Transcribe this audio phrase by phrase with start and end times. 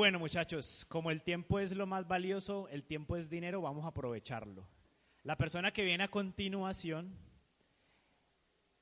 [0.00, 3.88] Bueno, muchachos, como el tiempo es lo más valioso, el tiempo es dinero, vamos a
[3.88, 4.66] aprovecharlo.
[5.24, 7.14] La persona que viene a continuación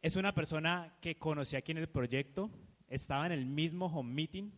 [0.00, 2.52] es una persona que conocí aquí en el proyecto,
[2.86, 4.52] estaba en el mismo home meeting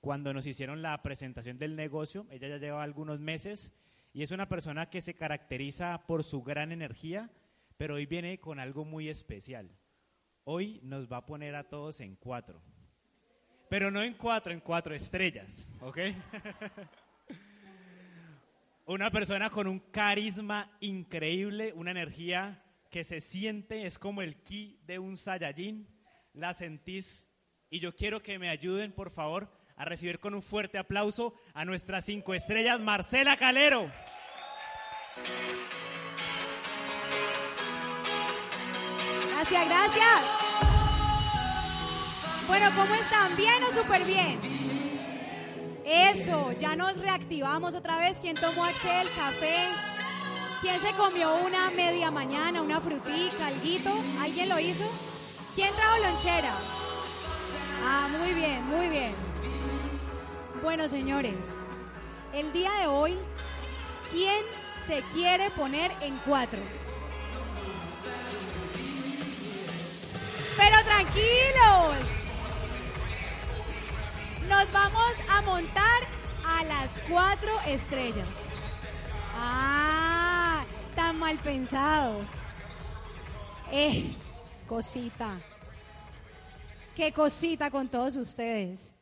[0.00, 3.72] cuando nos hicieron la presentación del negocio, ella ya lleva algunos meses
[4.12, 7.28] y es una persona que se caracteriza por su gran energía,
[7.76, 9.68] pero hoy viene con algo muy especial.
[10.44, 12.62] Hoy nos va a poner a todos en cuatro
[13.68, 15.98] pero no en cuatro, en cuatro estrellas, ¿ok?
[18.86, 24.78] una persona con un carisma increíble, una energía que se siente, es como el ki
[24.86, 25.86] de un Saiyajin,
[26.34, 27.26] la sentís
[27.70, 31.64] y yo quiero que me ayuden, por favor, a recibir con un fuerte aplauso a
[31.64, 33.90] nuestras cinco estrellas, Marcela Calero.
[39.28, 40.43] Gracias, gracias.
[42.46, 43.36] Bueno, ¿cómo están?
[43.36, 44.38] ¿Bien o súper bien?
[45.84, 48.18] Eso, ya nos reactivamos otra vez.
[48.20, 49.68] ¿Quién tomó Axel, café?
[50.60, 53.90] ¿Quién se comió una media mañana, una frutica, alguito?
[54.20, 54.84] ¿Alguien lo hizo?
[55.54, 56.52] ¿Quién trajo lonchera?
[57.82, 59.14] Ah, muy bien, muy bien.
[60.62, 61.54] Bueno, señores,
[62.32, 63.18] el día de hoy,
[64.10, 64.42] ¿quién
[64.86, 66.60] se quiere poner en cuatro?
[70.56, 72.23] Pero tranquilos,
[74.48, 76.02] nos vamos a montar
[76.46, 78.28] a las cuatro estrellas.
[79.34, 80.64] Ah,
[80.94, 82.26] tan mal pensados.
[83.72, 84.14] Eh,
[84.66, 85.40] cosita.
[86.94, 88.94] Qué cosita con todos ustedes.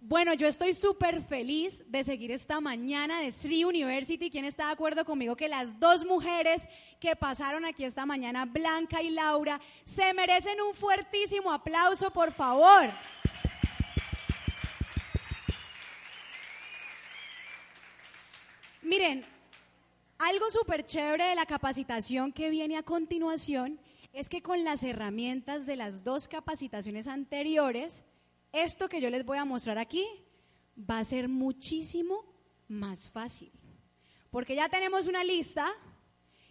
[0.00, 4.30] Bueno, yo estoy súper feliz de seguir esta mañana de Sri University.
[4.30, 6.68] ¿Quién está de acuerdo conmigo que las dos mujeres
[7.00, 12.90] que pasaron aquí esta mañana, Blanca y Laura, se merecen un fuertísimo aplauso, por favor?
[18.88, 19.22] Miren,
[20.16, 23.78] algo súper chévere de la capacitación que viene a continuación
[24.14, 28.02] es que con las herramientas de las dos capacitaciones anteriores,
[28.50, 30.06] esto que yo les voy a mostrar aquí
[30.78, 32.24] va a ser muchísimo
[32.66, 33.52] más fácil.
[34.30, 35.68] Porque ya tenemos una lista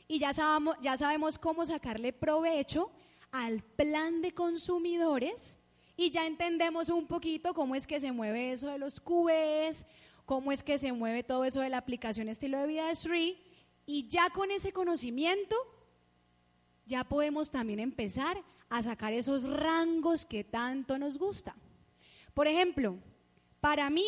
[0.08, 2.92] y ya sabemos, ya sabemos cómo sacarle provecho
[3.32, 5.58] al plan de consumidores
[5.96, 9.88] y ya entendemos un poquito cómo es que se mueve eso de los QBs,
[10.28, 13.38] cómo es que se mueve todo eso de la aplicación estilo de vida de Sri.
[13.86, 15.56] Y ya con ese conocimiento,
[16.86, 21.56] ya podemos también empezar a sacar esos rangos que tanto nos gusta.
[22.34, 22.98] Por ejemplo,
[23.62, 24.06] para mí,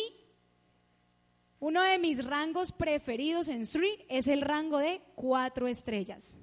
[1.58, 6.36] uno de mis rangos preferidos en Sri es el rango de cuatro estrellas.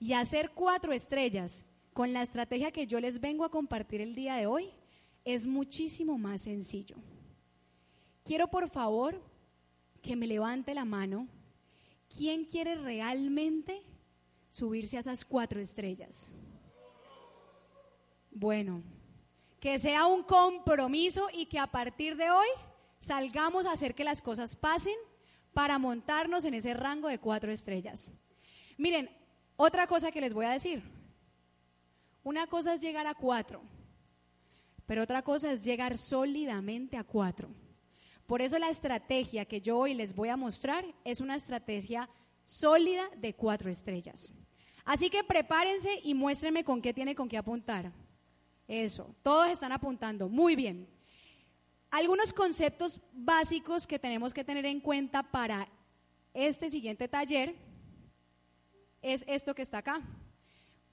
[0.00, 4.34] Y hacer cuatro estrellas con la estrategia que yo les vengo a compartir el día
[4.34, 4.72] de hoy
[5.24, 6.96] es muchísimo más sencillo.
[8.26, 9.22] Quiero por favor
[10.02, 11.28] que me levante la mano.
[12.16, 13.82] ¿Quién quiere realmente
[14.50, 16.28] subirse a esas cuatro estrellas?
[18.32, 18.82] Bueno,
[19.60, 22.48] que sea un compromiso y que a partir de hoy
[22.98, 24.96] salgamos a hacer que las cosas pasen
[25.54, 28.10] para montarnos en ese rango de cuatro estrellas.
[28.76, 29.08] Miren,
[29.56, 30.82] otra cosa que les voy a decir.
[32.24, 33.62] Una cosa es llegar a cuatro,
[34.84, 37.48] pero otra cosa es llegar sólidamente a cuatro.
[38.26, 42.08] Por eso la estrategia que yo hoy les voy a mostrar es una estrategia
[42.44, 44.32] sólida de cuatro estrellas.
[44.84, 47.92] Así que prepárense y muéstrenme con qué tiene con qué apuntar.
[48.68, 50.28] Eso, todos están apuntando.
[50.28, 50.88] Muy bien.
[51.90, 55.68] Algunos conceptos básicos que tenemos que tener en cuenta para
[56.34, 57.54] este siguiente taller
[59.02, 60.02] es esto que está acá.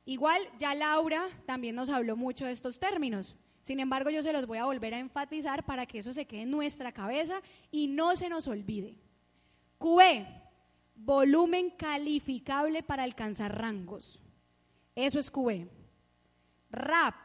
[0.06, 3.36] Igual ya Laura también nos habló mucho de estos términos.
[3.64, 6.42] Sin embargo, yo se los voy a volver a enfatizar para que eso se quede
[6.42, 8.98] en nuestra cabeza y no se nos olvide.
[9.80, 10.28] QE,
[10.96, 14.20] volumen calificable para alcanzar rangos.
[14.96, 15.70] Eso es QE.
[16.72, 17.16] RAP,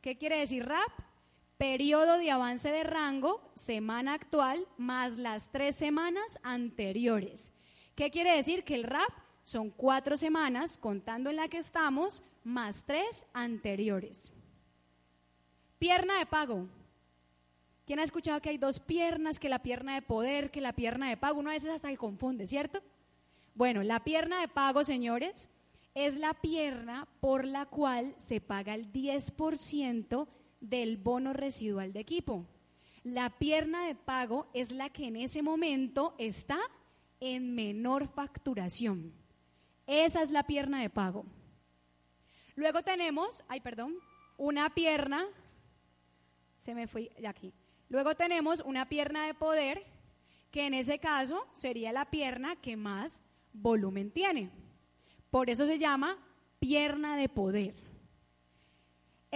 [0.00, 0.92] ¿qué quiere decir RAP?
[1.58, 7.52] Periodo de avance de rango, semana actual, más las tres semanas anteriores.
[7.96, 8.64] ¿Qué quiere decir?
[8.64, 9.10] Que el RAP
[9.44, 14.32] son cuatro semanas, contando en la que estamos, más tres anteriores.
[15.82, 16.68] Pierna de pago.
[17.84, 21.08] ¿Quién ha escuchado que hay dos piernas, que la pierna de poder, que la pierna
[21.08, 21.40] de pago?
[21.40, 22.80] Uno a veces hasta que confunde, ¿cierto?
[23.56, 25.48] Bueno, la pierna de pago, señores,
[25.96, 30.28] es la pierna por la cual se paga el 10%
[30.60, 32.46] del bono residual de equipo.
[33.02, 36.60] La pierna de pago es la que en ese momento está
[37.18, 39.12] en menor facturación.
[39.88, 41.24] Esa es la pierna de pago.
[42.54, 43.96] Luego tenemos, ay, perdón,
[44.36, 45.26] una pierna,
[46.62, 47.52] se me fue aquí.
[47.88, 49.84] Luego tenemos una pierna de poder,
[50.50, 53.20] que en ese caso sería la pierna que más
[53.52, 54.50] volumen tiene.
[55.28, 56.16] Por eso se llama
[56.60, 57.74] pierna de poder.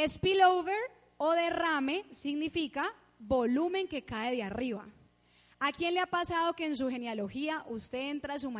[0.07, 0.79] Spillover
[1.17, 4.87] o derrame significa volumen que cae de arriba.
[5.59, 8.53] ¿A quién le ha pasado que en su genealogía usted entra a su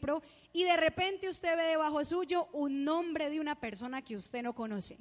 [0.00, 0.22] Pro
[0.52, 4.54] y de repente usted ve debajo suyo un nombre de una persona que usted no
[4.54, 4.98] conoce?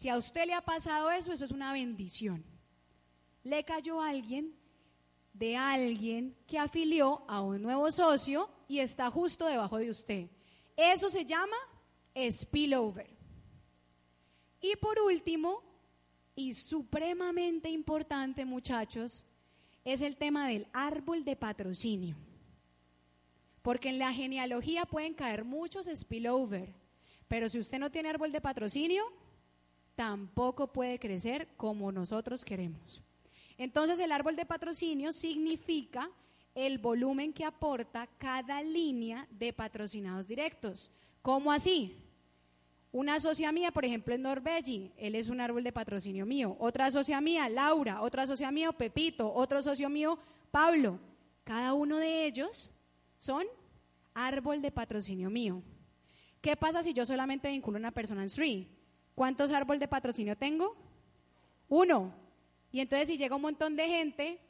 [0.00, 2.42] Si a usted le ha pasado eso, eso es una bendición.
[3.42, 4.56] Le cayó alguien
[5.34, 10.30] de alguien que afilió a un nuevo socio y está justo debajo de usted.
[10.74, 11.54] Eso se llama
[12.30, 13.10] spillover.
[14.62, 15.62] Y por último,
[16.34, 19.26] y supremamente importante, muchachos,
[19.84, 22.16] es el tema del árbol de patrocinio.
[23.60, 26.72] Porque en la genealogía pueden caer muchos spillover,
[27.28, 29.19] pero si usted no tiene árbol de patrocinio,
[30.00, 33.02] tampoco puede crecer como nosotros queremos.
[33.58, 36.08] Entonces el árbol de patrocinio significa
[36.54, 40.90] el volumen que aporta cada línea de patrocinados directos.
[41.20, 41.98] ¿Cómo así?
[42.92, 46.56] Una socia mía, por ejemplo, en Norvegi, él es un árbol de patrocinio mío.
[46.60, 48.00] Otra socia mía, Laura.
[48.00, 49.30] Otra socia mío, Pepito.
[49.30, 50.18] Otro socio mío,
[50.50, 50.98] Pablo.
[51.44, 52.70] Cada uno de ellos
[53.18, 53.44] son
[54.14, 55.62] árbol de patrocinio mío.
[56.40, 58.79] ¿Qué pasa si yo solamente vinculo a una persona en Sri?
[59.20, 60.74] ¿Cuántos árboles de patrocinio tengo?
[61.68, 62.14] Uno.
[62.72, 64.40] Y entonces si llega un montón de gente,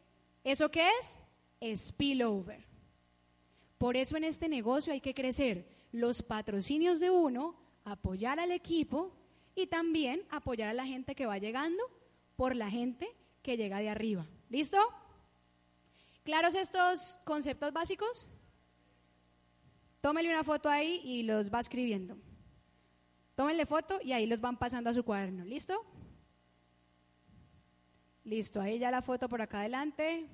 [0.44, 0.88] ¿eso qué
[1.60, 1.88] es?
[1.88, 2.64] Spillover.
[3.78, 9.12] Por eso en este negocio hay que crecer los patrocinios de uno apoyar al equipo
[9.56, 11.82] y también apoyar a la gente que va llegando
[12.36, 13.08] por la gente
[13.42, 14.24] que llega de arriba.
[14.50, 14.78] ¿Listo?
[16.22, 18.28] ¿Claros estos conceptos básicos?
[20.00, 22.16] Tómele una foto ahí y los va escribiendo.
[23.40, 25.46] Tómenle foto y ahí los van pasando a su cuaderno.
[25.46, 25.82] ¿Listo?
[28.22, 30.26] Listo, ahí ya la foto por acá adelante.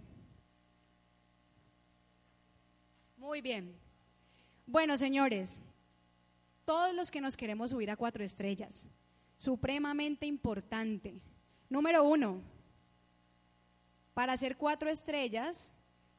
[3.17, 3.79] Muy bien.
[4.67, 5.61] Bueno, señores,
[6.64, 8.88] todos los que nos queremos subir a cuatro estrellas.
[9.38, 11.23] Supremamente importante.
[11.69, 12.43] Número uno,
[14.14, 15.70] para hacer cuatro estrellas,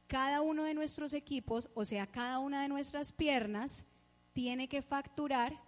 [0.06, 3.84] cada uno de nuestros equipos, o sea, cada una de nuestras piernas,
[4.32, 5.67] tiene que facturar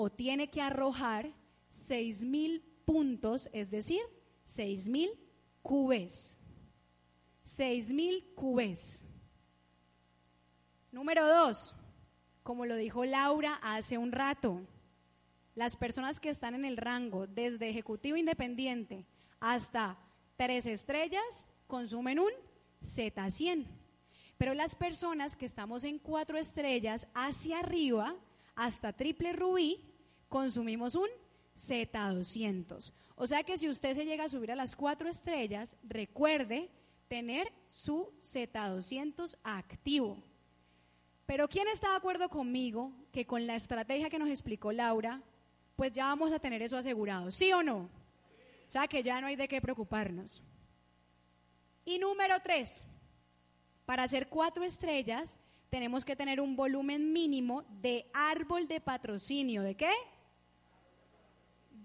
[0.00, 1.28] o tiene que arrojar
[1.70, 4.00] seis mil puntos, es decir,
[4.46, 5.10] seis mil
[5.60, 6.36] cubes.
[7.42, 9.04] Seis mil cubes.
[10.92, 11.74] Número dos,
[12.44, 14.60] como lo dijo Laura hace un rato,
[15.56, 19.04] las personas que están en el rango desde ejecutivo independiente
[19.40, 19.98] hasta
[20.36, 22.30] tres estrellas consumen un
[22.84, 23.66] Z100.
[24.36, 28.14] Pero las personas que estamos en cuatro estrellas hacia arriba,
[28.54, 29.87] hasta triple rubí,
[30.28, 31.08] consumimos un
[31.58, 32.92] Z200.
[33.16, 36.70] O sea que si usted se llega a subir a las cuatro estrellas, recuerde
[37.08, 40.22] tener su Z200 activo.
[41.26, 45.20] Pero ¿quién está de acuerdo conmigo que con la estrategia que nos explicó Laura,
[45.76, 47.30] pues ya vamos a tener eso asegurado?
[47.30, 47.90] ¿Sí o no?
[48.68, 50.42] O sea que ya no hay de qué preocuparnos.
[51.84, 52.84] Y número tres,
[53.84, 59.62] para hacer cuatro estrellas tenemos que tener un volumen mínimo de árbol de patrocinio.
[59.62, 59.90] ¿De qué?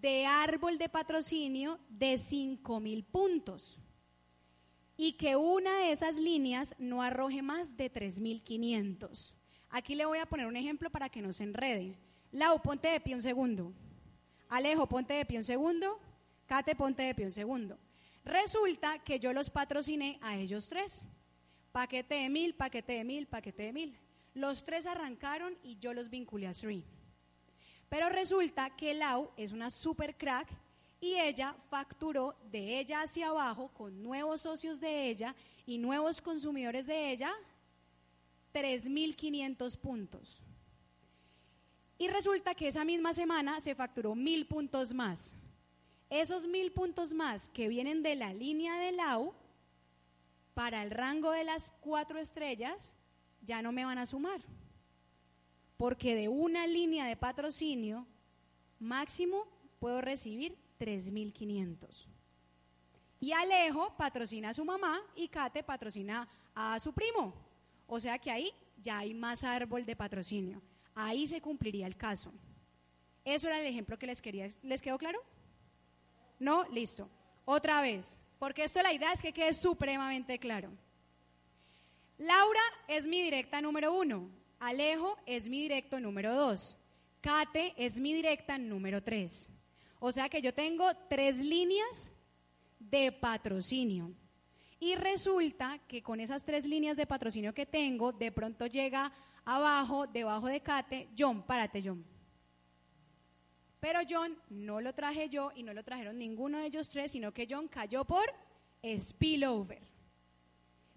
[0.03, 3.79] De árbol de patrocinio de 5 mil puntos.
[4.97, 9.33] Y que una de esas líneas no arroje más de 3.500.
[9.69, 11.97] Aquí le voy a poner un ejemplo para que no se enrede.
[12.33, 13.71] Lau, ponte de pie un segundo.
[14.49, 15.97] Alejo, ponte de pie un segundo.
[16.47, 17.79] Kate, ponte de pie un segundo.
[18.25, 21.01] Resulta que yo los patrociné a ellos tres.
[21.71, 23.97] Paquete de mil, paquete de mil, paquete de mil.
[24.33, 26.83] Los tres arrancaron y yo los vinculé a Sri.
[27.93, 30.47] Pero resulta que Lau es una super crack
[30.99, 35.35] y ella facturó de ella hacia abajo con nuevos socios de ella
[35.67, 37.31] y nuevos consumidores de ella
[38.51, 40.41] 3.500 puntos.
[41.99, 45.35] Y resulta que esa misma semana se facturó mil puntos más.
[46.09, 49.35] Esos mil puntos más que vienen de la línea de LAU,
[50.55, 52.95] para el rango de las cuatro estrellas,
[53.43, 54.41] ya no me van a sumar.
[55.83, 58.07] Porque de una línea de patrocinio
[58.79, 59.45] máximo
[59.79, 62.07] puedo recibir 3.500.
[63.19, 66.25] Y Alejo patrocina a su mamá y Kate patrocina
[66.55, 67.33] a su primo.
[67.85, 70.61] O sea que ahí ya hay más árbol de patrocinio.
[70.95, 72.31] Ahí se cumpliría el caso.
[73.25, 74.47] Eso era el ejemplo que les quería.
[74.61, 75.19] ¿Les quedó claro?
[76.39, 77.09] No, listo.
[77.43, 80.69] Otra vez, porque esto la idea es que quede supremamente claro.
[82.19, 84.42] Laura es mi directa número uno.
[84.63, 86.77] Alejo es mi directo número dos.
[87.19, 89.49] Kate es mi directa número tres.
[89.99, 92.13] O sea que yo tengo tres líneas
[92.79, 94.13] de patrocinio.
[94.79, 99.11] Y resulta que con esas tres líneas de patrocinio que tengo, de pronto llega
[99.43, 102.05] abajo, debajo de Kate, John, párate John.
[103.81, 107.33] Pero John no lo traje yo y no lo trajeron ninguno de ellos tres, sino
[107.33, 108.33] que John cayó por
[108.97, 109.81] spillover.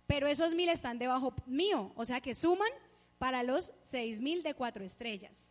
[0.06, 2.70] Pero esos mil están debajo mío, o sea que suman
[3.18, 5.48] para los seis mil de cuatro estrellas.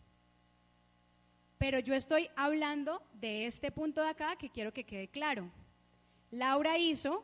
[1.58, 5.50] Pero yo estoy hablando de este punto de acá que quiero que quede claro.
[6.32, 7.24] Laura hizo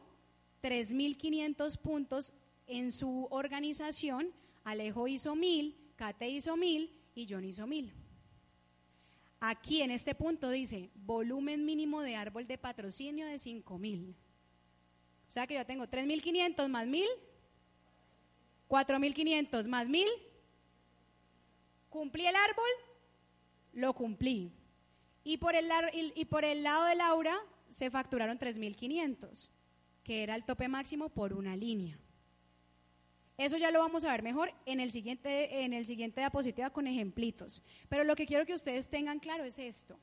[0.64, 2.34] 3.500 puntos
[2.68, 4.32] en su organización,
[4.64, 7.92] Alejo hizo 1.000, Kate hizo 1.000 y John hizo 1.000.
[9.40, 14.14] Aquí en este punto dice volumen mínimo de árbol de patrocinio de 5.000.
[15.28, 17.06] O sea que yo tengo 3.500 más 1.000,
[18.70, 20.06] 4.500 más 1.000.
[21.92, 22.72] ¿Cumplí el árbol?
[23.74, 24.50] Lo cumplí.
[25.26, 27.38] Y por el, lado de Laura
[27.70, 29.50] se facturaron 3.500,
[30.02, 32.00] que era el tope máximo por una línea.
[33.38, 36.88] Eso ya lo vamos a ver mejor en el siguiente, en el siguiente diapositiva con
[36.88, 37.62] ejemplitos.
[37.90, 40.00] Pero lo que quiero que ustedes tengan claro es esto,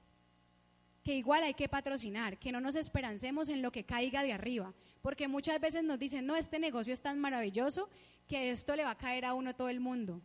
[1.02, 4.74] que igual hay que patrocinar, que no nos esperancemos en lo que caiga de arriba,
[5.00, 7.88] porque muchas veces nos dicen, no, este negocio es tan maravilloso
[8.26, 10.20] que esto le va a caer a uno todo el mundo.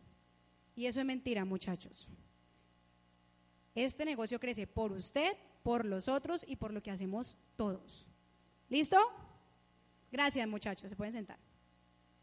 [0.76, 2.08] Y eso es mentira, muchachos.
[3.74, 8.06] Este negocio crece por usted, por los otros y por lo que hacemos todos.
[8.68, 8.98] ¿Listo?
[10.10, 10.88] Gracias, muchachos.
[10.88, 11.38] Se pueden sentar.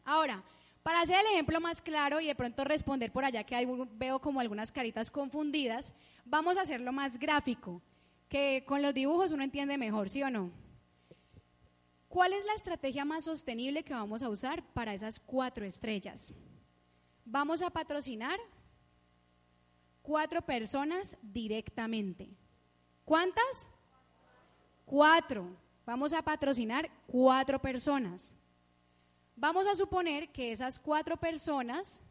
[0.05, 0.43] Ahora,
[0.83, 4.39] para hacer el ejemplo más claro y de pronto responder por allá que veo como
[4.39, 5.93] algunas caritas confundidas,
[6.25, 7.81] vamos a hacerlo más gráfico,
[8.29, 10.51] que con los dibujos uno entiende mejor, ¿sí o no?
[12.07, 16.33] ¿Cuál es la estrategia más sostenible que vamos a usar para esas cuatro estrellas?
[17.25, 18.39] Vamos a patrocinar
[20.01, 22.29] cuatro personas directamente.
[23.05, 23.67] ¿Cuántas?
[24.85, 25.55] Cuatro.
[25.85, 28.33] Vamos a patrocinar cuatro personas.
[29.35, 32.01] Vamos a suponer que esas cuatro personas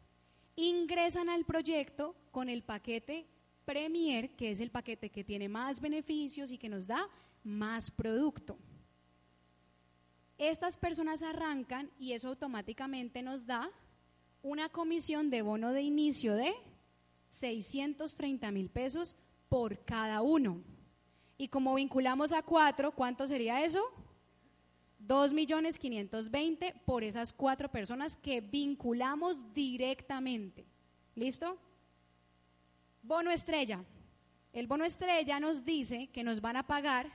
[0.55, 3.27] ingresan al proyecto con el paquete
[3.65, 7.07] Premier, que es el paquete que tiene más beneficios y que nos da
[7.43, 8.57] más producto.
[10.37, 13.69] Estas personas arrancan y eso automáticamente nos da
[14.41, 16.53] una comisión de bono de inicio de
[17.29, 19.15] 630 mil pesos
[19.49, 20.61] por cada uno.
[21.37, 23.81] Y como vinculamos a cuatro, ¿cuánto sería eso?
[24.99, 30.65] 2 millones 520 por esas cuatro personas que vinculamos directamente.
[31.15, 31.57] ¿Listo?
[33.01, 33.83] Bono estrella.
[34.53, 37.11] El bono estrella nos dice que nos van a pagar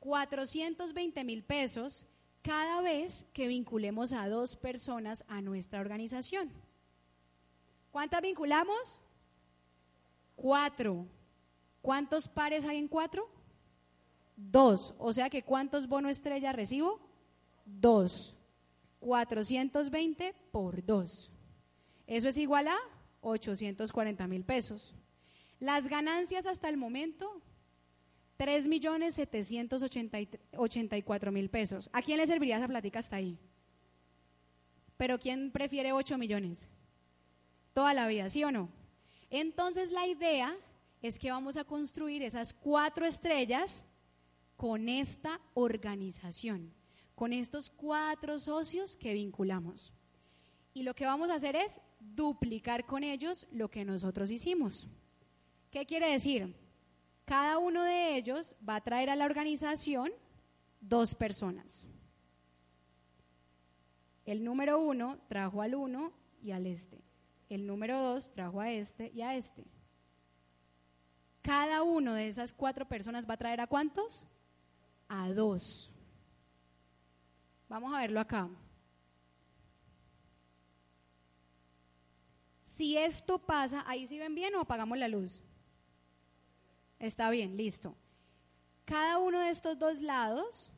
[0.00, 2.06] 420 mil pesos
[2.42, 6.50] cada vez que vinculemos a dos personas a nuestra organización.
[7.90, 9.00] ¿Cuántas vinculamos?
[10.34, 11.06] Cuatro.
[11.80, 13.28] ¿Cuántos pares hay en cuatro?
[14.36, 14.94] Dos.
[14.98, 17.00] O sea que ¿cuántos bono estrella recibo?
[17.64, 18.36] Dos.
[19.00, 21.30] 420 por dos.
[22.06, 22.76] Eso es igual a
[23.20, 24.94] 840 mil pesos.
[25.60, 27.40] Las ganancias hasta el momento,
[28.42, 31.88] 3 millones 784 mil pesos.
[31.92, 33.38] ¿A quién le serviría esa plática hasta ahí?
[34.96, 36.68] Pero ¿quién prefiere 8 millones?
[37.72, 38.68] Toda la vida, ¿sí o no?
[39.30, 40.56] Entonces la idea
[41.02, 43.86] es que vamos a construir esas cuatro estrellas
[44.56, 46.74] con esta organización,
[47.14, 49.92] con estos cuatro socios que vinculamos.
[50.74, 54.88] Y lo que vamos a hacer es duplicar con ellos lo que nosotros hicimos.
[55.70, 56.60] ¿Qué quiere decir?
[57.32, 60.12] Cada uno de ellos va a traer a la organización
[60.82, 61.86] dos personas.
[64.26, 66.12] El número uno trajo al uno
[66.42, 67.02] y al este
[67.48, 69.64] el número dos trajo a este y a este.
[71.40, 74.26] Cada uno de esas cuatro personas va a traer a cuántos?
[75.08, 75.90] A dos.
[77.66, 78.46] Vamos a verlo acá.
[82.62, 85.40] Si esto pasa, ahí sí ven bien o apagamos la luz.
[87.02, 87.96] Está bien, listo.
[88.84, 90.70] Cada uno de estos dos lados,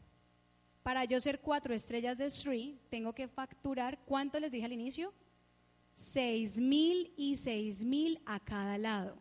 [0.83, 5.13] para yo ser cuatro estrellas de Street, tengo que facturar, ¿cuánto les dije al inicio?
[5.95, 9.19] seis mil y seis mil a cada lado.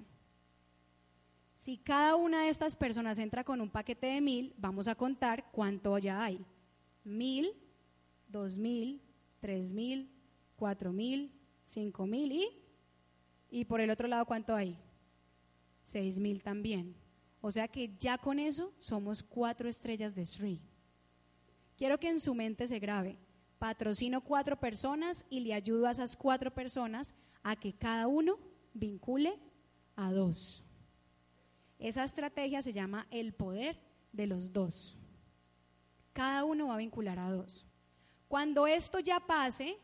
[1.60, 5.52] Si cada una de estas personas entra con un paquete de mil, vamos a contar
[5.52, 6.40] cuánto ya hay.
[7.04, 7.52] mil,
[8.30, 9.02] dos mil,
[9.42, 10.10] tres mil,
[10.56, 11.34] cuatro mil,
[11.66, 12.48] cinco mil y,
[13.52, 14.78] y por el otro lado, ¿cuánto hay?
[15.94, 16.96] Seis mil también.
[17.40, 20.60] O sea que ya con eso somos cuatro estrellas de Sri.
[21.78, 23.20] Quiero que en su mente se grabe.
[23.60, 28.40] Patrocino cuatro personas y le ayudo a esas cuatro personas a que cada uno
[28.74, 29.40] vincule
[29.96, 30.64] a dos.
[31.78, 33.80] Esa estrategia se llama el poder
[34.12, 34.98] de los dos.
[36.12, 37.68] Cada uno va a vincular a dos.
[38.28, 39.78] Cuando esto ya pase,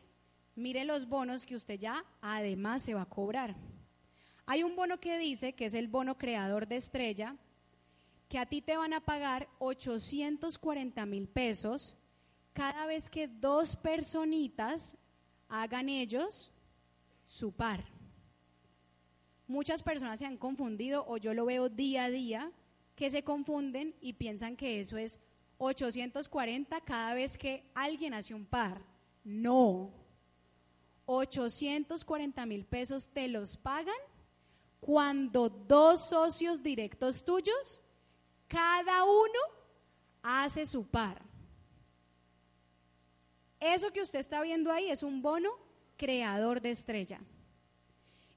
[0.56, 3.54] mire los bonos que usted ya además se va a cobrar.
[4.50, 7.36] Hay un bono que dice que es el bono creador de estrella,
[8.28, 11.96] que a ti te van a pagar 840 mil pesos
[12.52, 14.96] cada vez que dos personitas
[15.48, 16.50] hagan ellos
[17.24, 17.84] su par.
[19.46, 22.50] Muchas personas se han confundido o yo lo veo día a día
[22.96, 25.20] que se confunden y piensan que eso es
[25.58, 28.82] 840 cada vez que alguien hace un par.
[29.22, 29.92] No.
[31.06, 34.09] 840 mil pesos te los pagan
[34.80, 37.80] cuando dos socios directos tuyos,
[38.48, 39.40] cada uno
[40.22, 41.22] hace su par.
[43.60, 45.50] Eso que usted está viendo ahí es un bono
[45.96, 47.20] creador de estrella.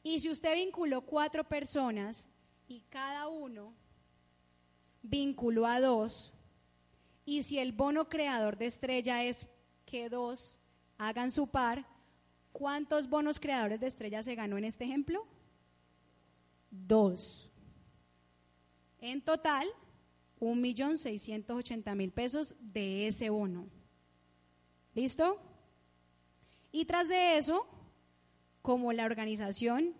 [0.04, 2.28] Y si usted vinculó cuatro personas
[2.68, 3.74] y cada uno
[5.02, 6.34] vinculó a dos,
[7.26, 9.48] y si el bono creador de estrella es
[9.86, 10.58] que dos
[10.98, 11.86] hagan su par,
[12.52, 15.26] ¿cuántos bonos creadores de estrella se ganó en este ejemplo?
[16.76, 17.52] Dos.
[19.00, 19.68] En total,
[20.40, 23.68] un millón seiscientos ochenta mil pesos de ese bono.
[24.96, 25.40] ¿Listo?
[26.72, 27.68] Y tras de eso,
[28.64, 29.94] como la organización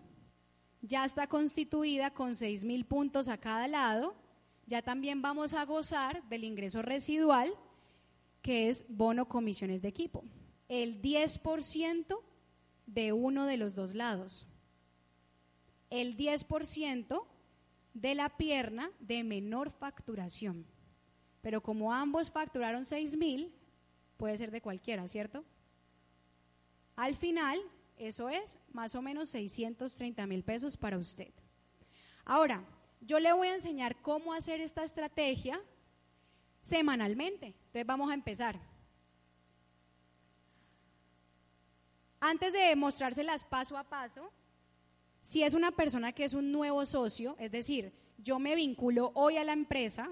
[0.82, 4.16] ya está constituida con seis mil puntos a cada lado,
[4.66, 7.54] ya también vamos a gozar del ingreso residual,
[8.42, 10.24] que es bono comisiones de equipo.
[10.68, 12.18] El 10%
[12.86, 14.48] de uno de los dos lados.
[15.94, 17.24] El 10%
[17.92, 20.66] de la pierna de menor facturación.
[21.40, 23.54] Pero como ambos facturaron seis mil,
[24.16, 25.44] puede ser de cualquiera, ¿cierto?
[26.96, 27.60] Al final,
[27.96, 31.32] eso es más o menos 630 mil pesos para usted.
[32.24, 32.64] Ahora,
[33.00, 35.62] yo le voy a enseñar cómo hacer esta estrategia
[36.60, 37.54] semanalmente.
[37.66, 38.58] Entonces vamos a empezar.
[42.18, 44.32] Antes de mostrárselas paso a paso,
[45.24, 49.38] si es una persona que es un nuevo socio, es decir, yo me vinculo hoy
[49.38, 50.10] a la empresa,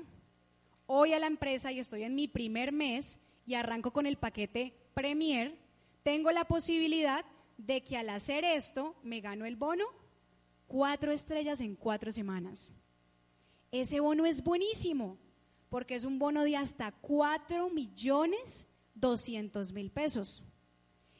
[0.86, 4.74] hoy a la empresa y estoy en mi primer mes y arranco con el paquete
[4.94, 5.54] Premier,
[6.02, 7.26] tengo la posibilidad
[7.58, 9.84] de que al hacer esto me gano el bono
[10.66, 12.72] cuatro estrellas en cuatro semanas.
[13.70, 15.18] Ese bono es buenísimo
[15.68, 20.42] porque es un bono de hasta cuatro millones doscientos mil pesos.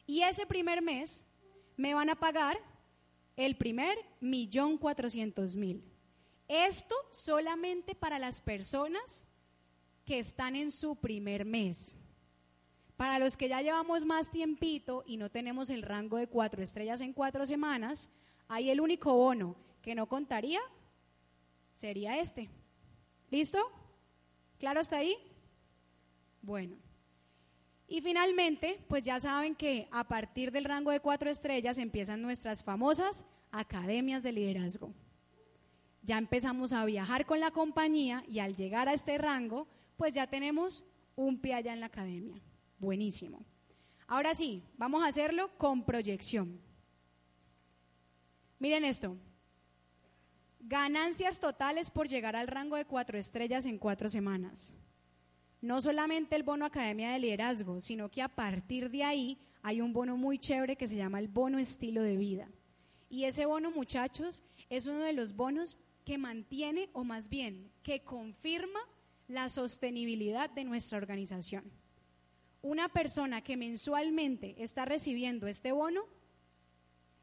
[0.07, 1.23] Y ese primer mes
[1.77, 2.57] me van a pagar
[3.35, 5.83] el primer millón cuatrocientos mil.
[6.47, 9.25] Esto solamente para las personas
[10.05, 11.95] que están en su primer mes.
[12.97, 17.01] Para los que ya llevamos más tiempito y no tenemos el rango de cuatro estrellas
[17.01, 18.09] en cuatro semanas,
[18.47, 20.59] ahí el único bono que no contaría
[21.73, 22.49] sería este.
[23.31, 23.59] ¿Listo?
[24.59, 25.17] ¿Claro hasta ahí?
[26.41, 26.77] Bueno.
[27.93, 32.63] Y finalmente, pues ya saben que a partir del rango de cuatro estrellas empiezan nuestras
[32.63, 34.91] famosas academias de liderazgo.
[36.01, 40.25] Ya empezamos a viajar con la compañía y al llegar a este rango, pues ya
[40.25, 40.83] tenemos
[41.15, 42.41] un pie allá en la academia.
[42.79, 43.45] Buenísimo.
[44.07, 46.59] Ahora sí, vamos a hacerlo con proyección.
[48.57, 49.17] Miren esto.
[50.61, 54.73] Ganancias totales por llegar al rango de cuatro estrellas en cuatro semanas.
[55.63, 59.93] No solamente el bono Academia de Liderazgo, sino que a partir de ahí hay un
[59.93, 62.47] bono muy chévere que se llama el bono estilo de vida.
[63.09, 68.01] Y ese bono, muchachos, es uno de los bonos que mantiene, o más bien, que
[68.01, 68.79] confirma
[69.27, 71.63] la sostenibilidad de nuestra organización
[72.63, 76.05] una persona que mensualmente está recibiendo este bono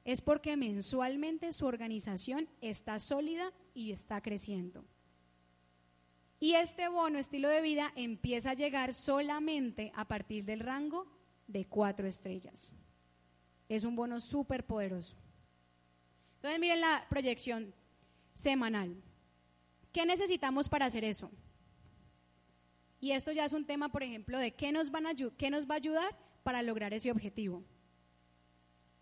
[0.05, 4.85] es porque mensualmente su organización está sólida y está creciendo.
[6.41, 11.07] Y este bono estilo de vida empieza a llegar solamente a partir del rango
[11.47, 12.73] de cuatro estrellas.
[13.69, 15.17] Es un bono súper poderoso.
[16.37, 17.75] Entonces miren la proyección
[18.35, 18.97] semanal.
[19.93, 21.31] ¿Qué necesitamos para hacer eso?
[23.01, 25.69] Y esto ya es un tema, por ejemplo, de qué nos, van a, qué nos
[25.69, 27.63] va a ayudar para lograr ese objetivo.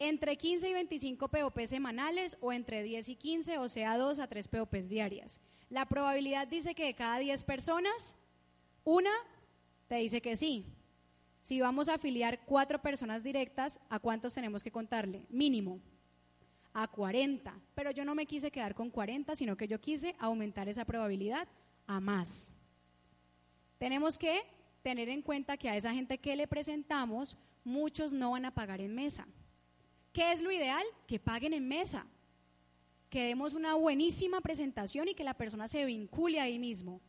[0.00, 4.26] Entre 15 y 25 POP semanales o entre 10 y 15, o sea, 2 a
[4.26, 5.40] 3 POP diarias.
[5.70, 8.14] La probabilidad dice que de cada 10 personas,
[8.84, 9.10] una
[9.86, 10.66] te dice que sí.
[11.42, 15.24] Si vamos a afiliar cuatro personas directas, ¿a cuántos tenemos que contarle?
[15.28, 15.80] Mínimo.
[16.74, 17.54] A 40.
[17.74, 21.48] Pero yo no me quise quedar con 40, sino que yo quise aumentar esa probabilidad
[21.86, 22.50] a más.
[23.78, 24.42] Tenemos que
[24.82, 28.80] tener en cuenta que a esa gente que le presentamos, muchos no van a pagar
[28.80, 29.26] en mesa.
[30.12, 30.82] ¿Qué es lo ideal?
[31.06, 32.06] Que paguen en mesa.
[33.10, 37.00] Que demos una buenísima presentación y que la persona se vincule ahí mismo.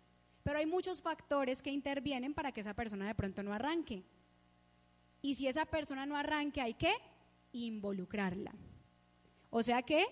[0.44, 4.04] Pero hay muchos factores que intervienen para que esa persona de pronto no arranque.
[5.22, 6.94] Y si esa persona no arranque, hay que
[7.52, 8.54] involucrarla.
[9.50, 10.06] O sea que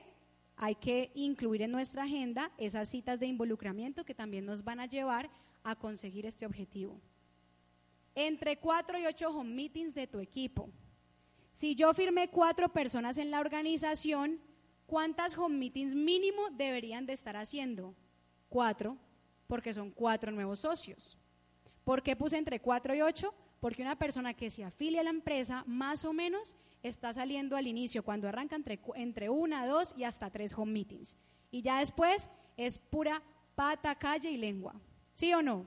[0.58, 4.88] hay que incluir en nuestra agenda esas citas de involucramiento que también nos van a
[4.88, 5.30] llevar
[5.64, 7.00] a conseguir este objetivo.
[8.16, 10.70] Entre cuatro y ocho home meetings de tu equipo.
[11.54, 14.40] Si yo firmé cuatro personas en la organización,
[14.88, 17.94] ¿cuántas home meetings mínimo deberían de estar haciendo?
[18.50, 18.98] Cuatro,
[19.46, 21.18] porque son cuatro nuevos socios.
[21.84, 23.36] ¿Por qué puse entre cuatro y ocho?
[23.60, 27.68] Porque una persona que se afilia a la empresa, más o menos, está saliendo al
[27.68, 31.16] inicio, cuando arranca entre, entre una, dos y hasta tres home meetings.
[31.52, 33.22] Y ya después es pura
[33.56, 34.76] pata, calle y lengua.
[35.14, 35.66] ¿Sí o no?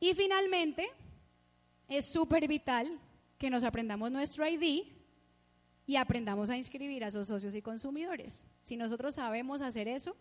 [0.00, 0.88] Y finalmente,
[1.88, 2.98] es súper vital
[3.38, 4.99] que nos aprendamos nuestro ID
[5.86, 8.44] y aprendamos a inscribir a esos socios y consumidores.
[8.62, 10.16] Si nosotros sabemos hacer eso,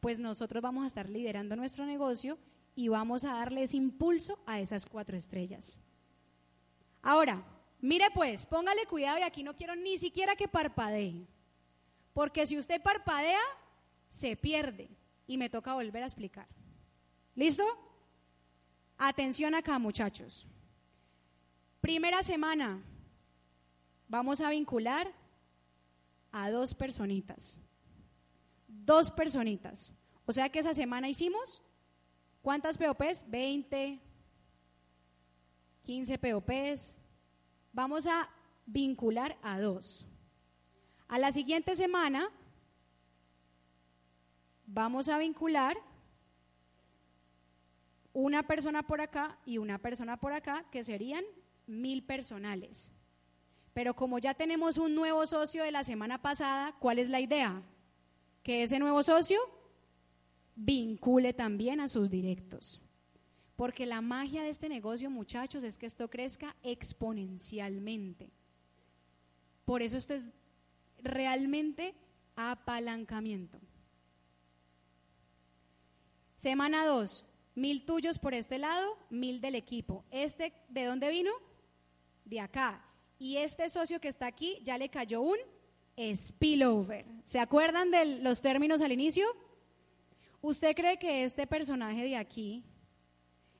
[0.00, 2.38] pues nosotros vamos a estar liderando nuestro negocio
[2.74, 5.78] y vamos a darles impulso a esas cuatro estrellas.
[7.02, 7.44] Ahora,
[7.80, 11.26] mire pues, póngale cuidado y aquí no quiero ni siquiera que parpadee,
[12.12, 13.40] porque si usted parpadea,
[14.10, 14.88] se pierde
[15.26, 16.46] y me toca volver a explicar.
[17.34, 17.64] ¿Listo?
[18.98, 20.46] Atención acá, muchachos.
[21.80, 22.82] Primera semana,
[24.14, 25.12] vamos a vincular
[26.30, 27.58] a dos personitas.
[28.68, 29.92] Dos personitas.
[30.24, 31.60] O sea que esa semana hicimos,
[32.40, 33.24] ¿cuántas POPs?
[33.26, 33.98] 20,
[35.82, 36.94] 15 POPs.
[37.72, 38.30] Vamos a
[38.66, 40.06] vincular a dos.
[41.08, 42.30] A la siguiente semana
[44.64, 45.76] vamos a vincular
[48.12, 51.24] una persona por acá y una persona por acá, que serían
[51.66, 52.93] mil personales.
[53.74, 57.60] Pero como ya tenemos un nuevo socio de la semana pasada, ¿cuál es la idea?
[58.44, 59.38] Que ese nuevo socio
[60.54, 62.80] vincule también a sus directos.
[63.56, 68.30] Porque la magia de este negocio, muchachos, es que esto crezca exponencialmente.
[69.64, 70.24] Por eso esto es
[71.02, 71.94] realmente
[72.36, 73.58] apalancamiento.
[76.36, 80.04] Semana 2, mil tuyos por este lado, mil del equipo.
[80.10, 81.32] ¿Este de dónde vino?
[82.24, 82.84] De acá.
[83.24, 85.38] Y este socio que está aquí ya le cayó un
[86.14, 87.06] spillover.
[87.24, 89.24] ¿Se acuerdan de los términos al inicio?
[90.42, 92.66] ¿Usted cree que este personaje de aquí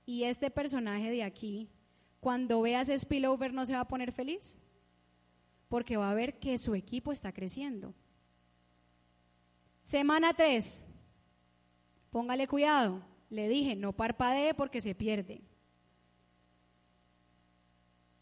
[0.04, 1.70] y este personaje de aquí,
[2.20, 4.58] cuando vea ese spillover, no se va a poner feliz?
[5.70, 7.94] Porque va a ver que su equipo está creciendo.
[9.82, 10.82] Semana 3.
[12.10, 13.02] Póngale cuidado.
[13.30, 15.40] Le dije, no parpadee porque se pierde.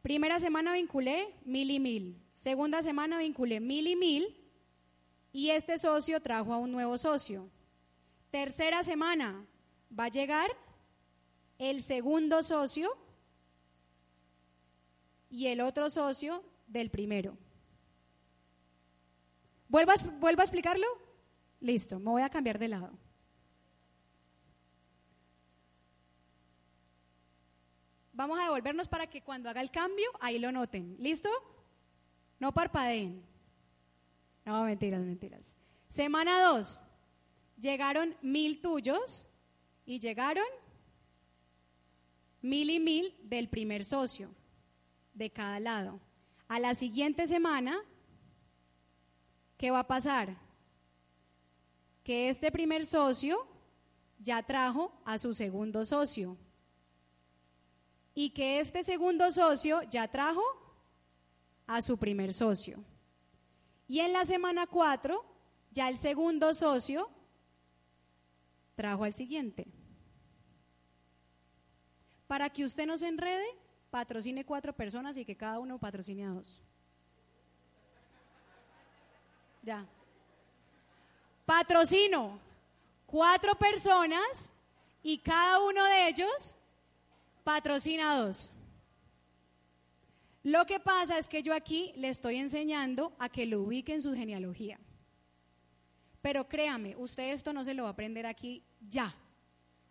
[0.02, 2.20] Primera semana vinculé mil y mil.
[2.34, 4.36] Segunda semana vinculé mil y mil.
[5.32, 7.48] Y este socio trajo a un nuevo socio.
[8.30, 9.46] Tercera semana
[9.98, 10.50] va a llegar
[11.58, 12.96] el segundo socio
[15.30, 17.38] y el otro socio del primero.
[19.68, 20.86] ¿Vuelvo a, ¿Vuelvo a explicarlo?
[21.60, 22.90] Listo, me voy a cambiar de lado.
[28.22, 30.94] Vamos a devolvernos para que cuando haga el cambio, ahí lo noten.
[31.00, 31.28] ¿Listo?
[32.38, 33.20] No parpadeen.
[34.44, 35.56] No, mentiras, mentiras.
[35.88, 36.84] Semana 2.
[37.58, 39.26] Llegaron mil tuyos
[39.84, 40.44] y llegaron
[42.40, 44.32] mil y mil del primer socio,
[45.14, 45.98] de cada lado.
[46.46, 47.76] A la siguiente semana,
[49.56, 50.36] ¿qué va a pasar?
[52.04, 53.48] Que este primer socio
[54.20, 56.38] ya trajo a su segundo socio
[58.14, 60.42] y que este segundo socio ya trajo
[61.66, 62.82] a su primer socio.
[63.88, 65.24] Y en la semana 4,
[65.70, 67.08] ya el segundo socio
[68.74, 69.66] trajo al siguiente.
[72.26, 73.44] Para que usted no se enrede,
[73.90, 76.60] patrocine cuatro personas y que cada uno patrocine a dos.
[79.62, 79.86] Ya.
[81.44, 82.38] Patrocino
[83.06, 84.50] cuatro personas
[85.02, 86.56] y cada uno de ellos
[87.44, 88.52] patrocinados.
[90.42, 94.02] Lo que pasa es que yo aquí le estoy enseñando a que lo ubique en
[94.02, 94.78] su genealogía.
[96.20, 99.14] Pero créame, usted esto no se lo va a aprender aquí ya.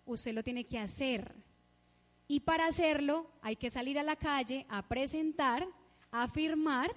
[0.06, 1.34] Usted lo tiene que hacer.
[2.28, 5.68] Y para hacerlo hay que salir a la calle a presentar,
[6.12, 6.96] a firmar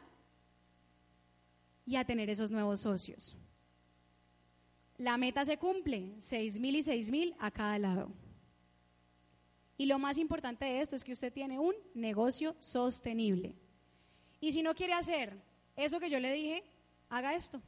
[1.86, 3.36] y a tener esos nuevos socios.
[4.96, 8.12] La meta se cumple, seis mil y seis mil a cada lado.
[9.76, 13.56] Y lo más importante de esto es que usted tiene un negocio sostenible.
[14.40, 15.36] Y si no quiere hacer
[15.76, 16.64] eso que yo le dije,
[17.08, 17.60] haga esto,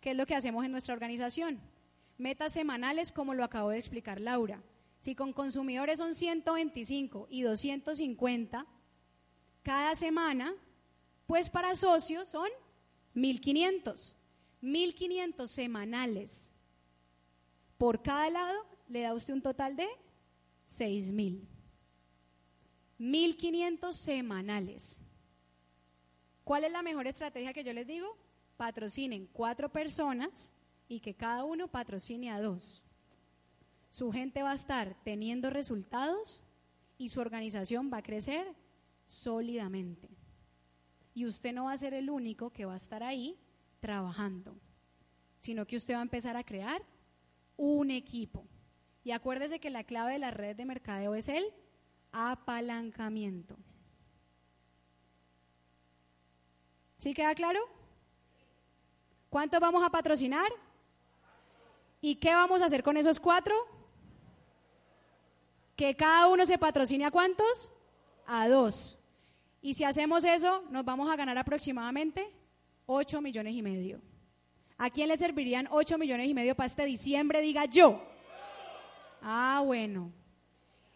[0.00, 1.60] que es lo que hacemos en nuestra organización.
[2.18, 4.62] Metas semanales, como lo acabo de explicar Laura.
[5.00, 8.66] Si con consumidores son 125 y 250
[9.62, 10.54] cada semana,
[11.26, 12.48] pues para socios son
[13.14, 14.16] 1500.
[14.60, 16.50] 1500 semanales.
[17.76, 19.88] Por cada lado le da usted un total de
[20.74, 21.46] 6000.
[22.98, 24.98] 1500 semanales.
[26.44, 28.16] ¿Cuál es la mejor estrategia que yo les digo?
[28.56, 30.52] Patrocinen cuatro personas
[30.88, 32.82] y que cada uno patrocine a dos.
[33.90, 36.42] Su gente va a estar teniendo resultados
[36.98, 38.54] y su organización va a crecer
[39.06, 40.08] sólidamente.
[41.14, 43.36] Y usted no va a ser el único que va a estar ahí
[43.80, 44.56] trabajando,
[45.38, 46.82] sino que usted va a empezar a crear
[47.56, 48.44] un equipo.
[49.04, 51.44] Y acuérdese que la clave de la red de mercadeo es el
[52.12, 53.54] apalancamiento.
[56.98, 57.60] ¿Sí queda claro?
[59.28, 60.48] ¿Cuántos vamos a patrocinar?
[62.00, 63.54] ¿Y qué vamos a hacer con esos cuatro?
[65.76, 67.70] Que cada uno se patrocine a cuántos?
[68.26, 68.98] A dos.
[69.60, 72.30] Y si hacemos eso, nos vamos a ganar aproximadamente
[72.86, 74.00] 8 millones y medio.
[74.78, 77.40] ¿A quién le servirían 8 millones y medio para este diciembre?
[77.40, 78.13] Diga yo.
[79.26, 80.12] Ah, bueno.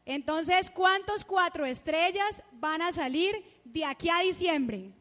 [0.05, 4.93] Entonces, ¿cuántos cuatro estrellas van a salir de aquí a diciembre?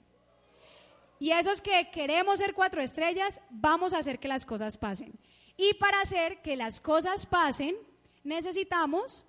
[1.19, 5.13] Y esos que queremos ser cuatro estrellas, vamos a hacer que las cosas pasen.
[5.57, 7.75] Y para hacer que las cosas pasen,
[8.23, 9.25] necesitamos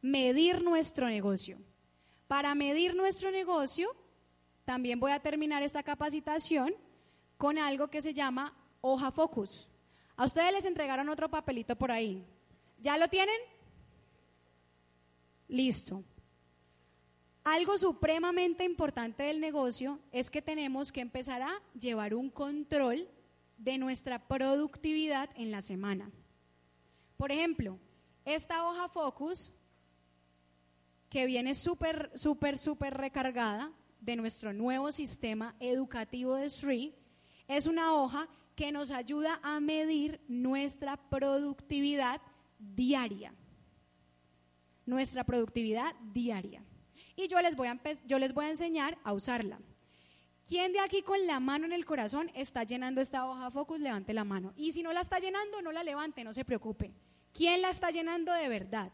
[0.00, 1.58] medir nuestro negocio.
[2.28, 3.96] Para medir nuestro negocio,
[4.64, 6.74] también voy a terminar esta capacitación
[7.38, 9.68] con algo que se llama hoja focus.
[10.16, 12.24] A ustedes les entregaron otro papelito por ahí.
[12.80, 13.36] ¿Ya lo tienen?
[15.48, 16.04] Listo.
[17.44, 23.08] Algo supremamente importante del negocio es que tenemos que empezar a llevar un control
[23.56, 26.10] de nuestra productividad en la semana.
[27.16, 27.78] Por ejemplo,
[28.24, 29.50] esta hoja Focus,
[31.08, 36.94] que viene súper, súper, súper recargada de nuestro nuevo sistema educativo de SRI,
[37.48, 42.20] es una hoja que nos ayuda a medir nuestra productividad
[42.58, 43.34] diaria.
[44.86, 46.62] Nuestra productividad diaria
[47.18, 49.58] y yo les voy a, yo les voy a enseñar a usarla.
[50.46, 53.80] ¿Quién de aquí con la mano en el corazón está llenando esta hoja Focus?
[53.80, 54.54] Levante la mano.
[54.56, 56.94] Y si no la está llenando, no la levante, no se preocupe.
[57.32, 58.92] ¿Quién la está llenando de verdad?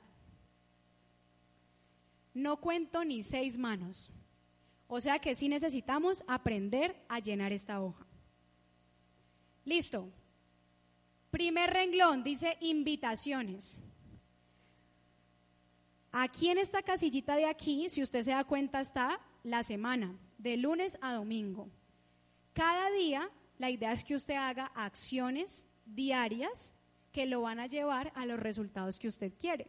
[2.33, 4.11] No cuento ni seis manos.
[4.87, 8.07] O sea que sí necesitamos aprender a llenar esta hoja.
[9.67, 10.11] Listo.
[11.35, 13.77] Primer renglón dice invitaciones.
[16.13, 20.57] Aquí en esta casillita de aquí, si usted se da cuenta, está la semana, de
[20.57, 21.69] lunes a domingo.
[22.53, 26.73] Cada día, la idea es que usted haga acciones diarias
[27.11, 29.67] que lo van a llevar a los resultados que usted quiere.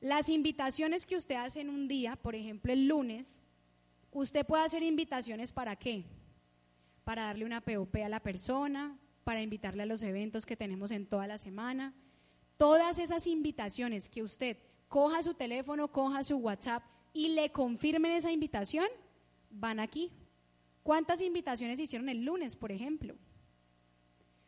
[0.00, 3.38] Las invitaciones que usted hace en un día, por ejemplo el lunes,
[4.10, 6.06] usted puede hacer invitaciones para qué?
[7.04, 11.04] Para darle una POP a la persona, para invitarle a los eventos que tenemos en
[11.04, 11.92] toda la semana.
[12.56, 14.56] Todas esas invitaciones que usted
[14.88, 18.86] coja su teléfono, coja su WhatsApp y le confirmen esa invitación,
[19.50, 20.10] van aquí.
[20.82, 23.16] ¿Cuántas invitaciones hicieron el lunes, por ejemplo?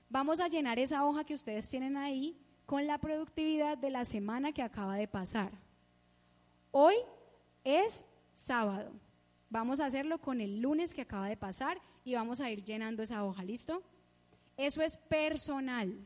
[0.09, 4.53] Vamos a llenar esa hoja que ustedes tienen ahí con la productividad de la semana
[4.53, 5.53] que acaba de pasar.
[6.71, 6.95] Hoy
[7.65, 8.95] es sábado.
[9.51, 13.03] Vamos a hacerlo con el lunes que acaba de pasar y vamos a ir llenando
[13.03, 13.83] esa hoja, ¿listo?
[14.61, 15.97] Eso es personal,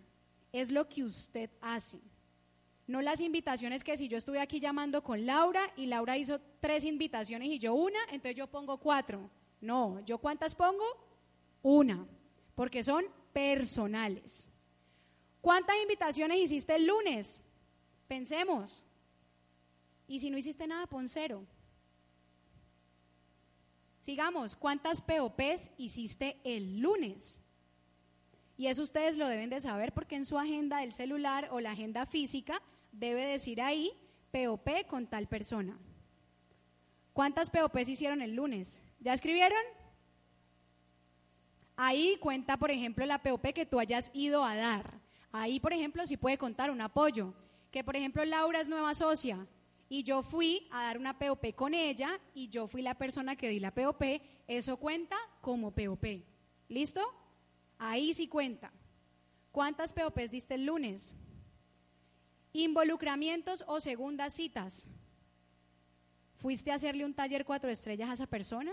[0.53, 2.01] es lo que usted hace.
[2.87, 6.85] No las invitaciones que si yo estuve aquí llamando con Laura y Laura hizo tres
[6.85, 9.29] invitaciones y yo una, entonces yo pongo cuatro.
[9.61, 10.85] No, ¿yo cuántas pongo?
[11.63, 12.07] Una,
[12.55, 14.49] porque son personales.
[15.41, 17.41] ¿Cuántas invitaciones hiciste el lunes?
[18.07, 18.85] Pensemos.
[20.07, 21.45] Y si no hiciste nada, pon cero.
[24.01, 27.41] Sigamos, ¿cuántas POPs hiciste el lunes?
[28.57, 31.73] Y eso ustedes lo deben de saber porque en su agenda del celular o la
[31.73, 32.63] agenda física
[32.93, 33.93] debe decir ahí
[34.31, 35.79] POP con tal persona.
[37.13, 38.83] ¿Cuántas POPs hicieron el lunes?
[39.01, 39.59] ¿Ya escribieron?
[41.77, 45.01] Ahí cuenta, por ejemplo, la POP que tú hayas ido a dar.
[45.33, 47.35] Ahí, por ejemplo, sí puede contar un apoyo.
[47.73, 49.47] Que, por ejemplo, Laura es nueva socia
[49.89, 53.49] y yo fui a dar una POP con ella y yo fui la persona que
[53.49, 54.03] di la POP,
[54.47, 56.05] eso cuenta como POP.
[56.69, 57.01] ¿Listo?
[57.87, 58.73] Ahí sí cuenta.
[59.53, 61.15] ¿Cuántas POPs diste el lunes?
[62.55, 64.89] Involucramientos o segundas citas.
[66.39, 68.73] ¿Fuiste a hacerle un taller cuatro estrellas a esa persona?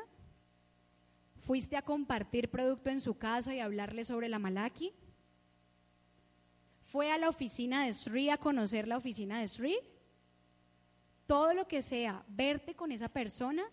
[1.41, 4.93] ¿Fuiste a compartir producto en su casa y hablarle sobre la Malaki?
[6.85, 9.77] ¿Fue a la oficina de Sri a conocer la oficina de Sri?
[11.27, 13.63] Todo lo que sea verte con esa persona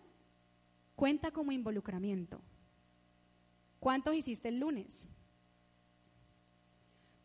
[0.97, 2.41] cuenta como involucramiento.
[3.79, 5.07] ¿Cuántos hiciste el lunes?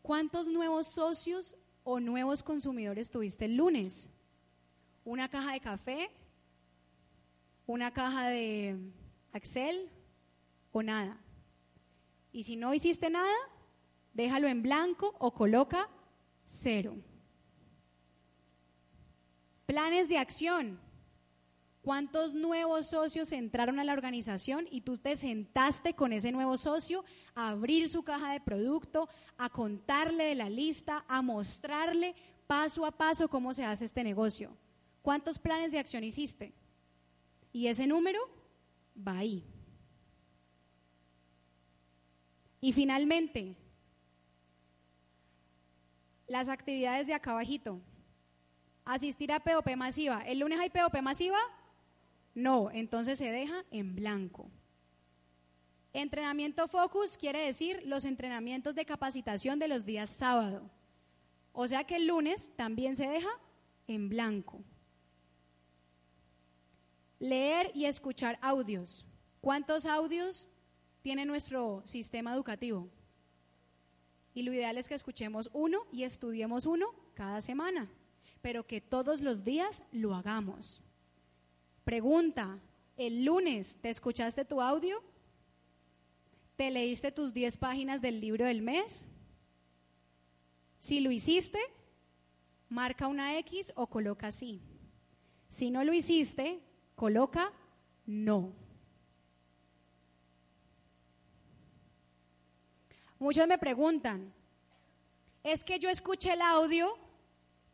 [0.05, 4.07] ¿Cuántos nuevos socios o nuevos consumidores tuviste el lunes?
[5.03, 6.11] ¿Una caja de café?
[7.65, 8.77] ¿Una caja de
[9.33, 9.89] Excel?
[10.71, 11.19] ¿O nada?
[12.31, 13.33] Y si no hiciste nada,
[14.13, 15.89] déjalo en blanco o coloca
[16.45, 16.95] cero.
[19.65, 20.79] Planes de acción.
[21.85, 27.05] ¿Cuántos nuevos socios entraron a la organización y tú te sentaste con ese nuevo socio
[27.35, 32.15] a abrir su caja de producto, a contarle de la lista, a mostrarle
[32.47, 34.57] paso a paso cómo se hace este negocio?
[35.03, 36.55] ¿Cuántos planes de acción hiciste?
[37.53, 38.19] Y ese número
[39.07, 39.43] va ahí.
[42.61, 43.55] Y finalmente,
[46.25, 47.79] las actividades de acá abajito.
[48.85, 50.21] Asistir a POP masiva.
[50.21, 51.37] ¿El lunes hay POP masiva?
[52.35, 54.51] No, entonces se deja en blanco.
[55.93, 60.69] Entrenamiento focus quiere decir los entrenamientos de capacitación de los días sábado.
[61.53, 63.29] O sea que el lunes también se deja
[63.87, 64.61] en blanco.
[67.17, 69.05] Leer y escuchar audios.
[69.39, 70.49] ¿Cuántos audios
[71.01, 72.89] tiene nuestro sistema educativo?
[74.33, 77.89] Y lo ideal es que escuchemos uno y estudiemos uno cada semana,
[78.41, 80.81] pero que todos los días lo hagamos.
[81.85, 82.59] Pregunta,
[82.97, 85.03] ¿el lunes te escuchaste tu audio?
[86.55, 89.05] ¿Te leíste tus 10 páginas del libro del mes?
[90.79, 91.59] Si lo hiciste,
[92.69, 94.63] marca una X o coloca sí.
[95.49, 96.59] Si no lo hiciste,
[96.95, 97.53] coloca
[98.07, 98.51] no.
[103.19, 104.33] Muchos me preguntan,
[105.43, 106.97] es que yo escuché el audio,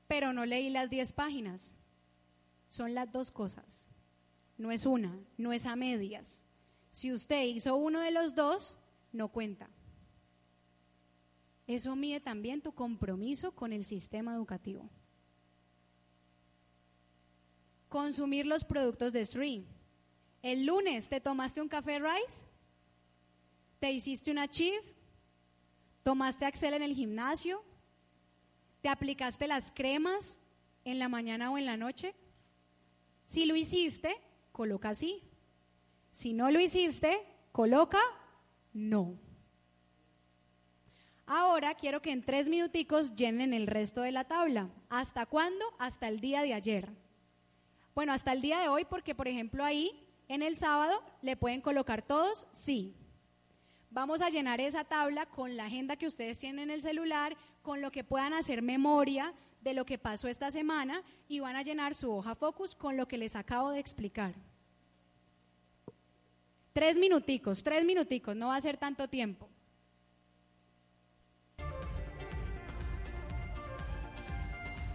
[0.10, 1.74] pero no leí las 10 páginas.
[2.68, 3.91] Son las dos cosas
[4.62, 6.44] no es una, no es a medias.
[6.92, 8.78] Si usted hizo uno de los dos,
[9.12, 9.70] no cuenta.
[11.66, 14.88] Eso mide también tu compromiso con el sistema educativo.
[17.90, 19.66] Consumir los productos de Stream.
[20.44, 22.46] El lunes te tomaste un café Rice,
[23.80, 24.82] te hiciste una Chief,
[26.04, 27.64] tomaste Axel en el gimnasio,
[28.82, 30.40] te aplicaste las cremas
[30.86, 32.14] en la mañana o en la noche.
[33.26, 34.16] Si lo hiciste,
[34.52, 35.24] coloca así.
[36.12, 38.00] Si no lo hiciste, coloca
[38.74, 39.18] no.
[41.26, 44.70] Ahora quiero que en tres minuticos llenen el resto de la tabla.
[44.90, 45.66] ¿Hasta cuándo?
[45.80, 46.90] Hasta el día de ayer.
[47.96, 51.62] Bueno, hasta el día de hoy porque, por ejemplo, ahí en el sábado le pueden
[51.62, 52.96] colocar todos sí.
[53.90, 57.82] Vamos a llenar esa tabla con la agenda que ustedes tienen en el celular, con
[57.82, 61.96] lo que puedan hacer memoria de lo que pasó esta semana y van a llenar
[61.96, 64.34] su hoja focus con lo que les acabo de explicar.
[66.74, 69.50] Tres minuticos, tres minuticos, no va a ser tanto tiempo.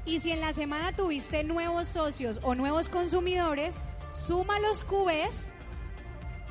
[0.07, 3.83] Y si en la semana tuviste nuevos socios o nuevos consumidores,
[4.27, 5.53] suma los QBs,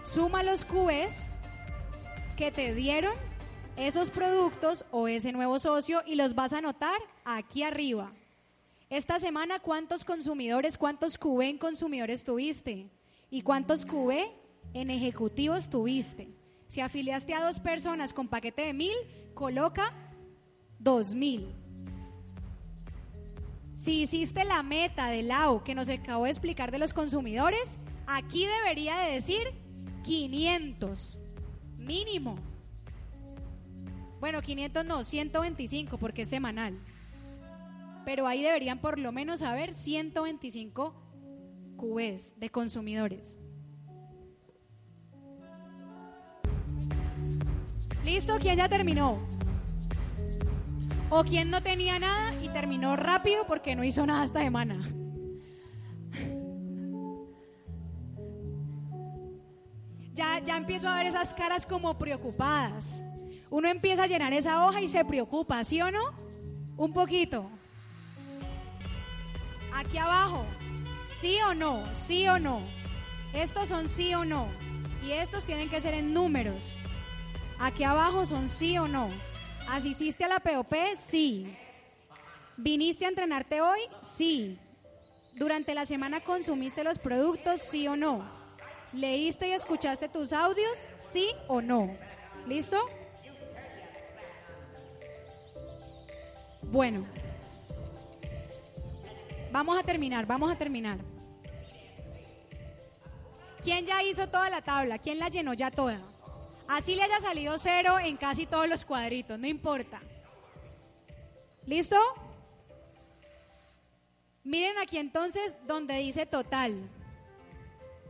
[0.04, 1.28] suma los QBs
[2.36, 3.14] que te dieron
[3.78, 8.12] esos productos o ese nuevo socio y los vas a anotar aquí arriba.
[8.90, 12.90] Esta semana, ¿cuántos consumidores, cuántos QB en consumidores tuviste?
[13.30, 14.12] ¿Y cuántos QB
[14.74, 16.30] en ejecutivos tuviste?
[16.68, 18.96] Si afiliaste a dos personas con paquete de mil,
[19.34, 19.92] coloca
[20.80, 21.54] dos mil.
[23.78, 27.78] Si hiciste la meta del LAO que nos acabo de explicar de los consumidores,
[28.08, 29.42] aquí debería de decir
[30.04, 31.18] 500
[31.78, 32.55] mínimo.
[34.26, 36.80] Bueno, 500 no, 125 porque es semanal.
[38.06, 40.96] Pero ahí deberían por lo menos haber 125
[41.78, 43.38] QBs de consumidores.
[48.04, 48.40] ¿Listo?
[48.40, 49.20] ¿Quién ya terminó?
[51.12, 54.80] ¿O quién no tenía nada y terminó rápido porque no hizo nada esta semana?
[60.16, 63.04] Ya, ya empiezo a ver esas caras como preocupadas.
[63.56, 66.04] Uno empieza a llenar esa hoja y se preocupa, ¿sí o no?
[66.76, 67.50] Un poquito.
[69.72, 70.44] Aquí abajo,
[71.22, 72.60] Sí o no, sí o no.
[73.34, 74.50] Estos son sí o no.
[75.06, 76.76] Y estos tienen que ser en números.
[77.58, 79.08] Aquí abajo son sí o no.
[79.70, 80.74] ¿Asististe a la POP?
[80.98, 81.56] Sí.
[82.58, 83.80] ¿Viniste a entrenarte hoy?
[84.02, 84.60] Sí.
[85.34, 87.62] ¿Durante la semana consumiste los productos?
[87.62, 88.30] Sí o no.
[88.92, 90.78] ¿Leíste y escuchaste tus audios?
[91.10, 91.96] Sí o no.
[92.48, 92.78] ¿Listo?
[96.72, 97.06] Bueno.
[99.52, 100.98] Vamos a terminar, vamos a terminar.
[103.64, 105.00] ¿Quién ya hizo toda la tabla?
[105.00, 106.00] ¿Quién la llenó ya toda?
[106.68, 110.02] Así le haya salido cero en casi todos los cuadritos, no importa.
[111.66, 111.98] ¿Listo?
[114.44, 116.90] Miren aquí entonces donde dice total.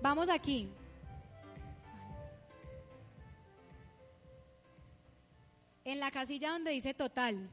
[0.02, 0.70] Vamos aquí.
[5.86, 7.50] En la casilla donde dice total.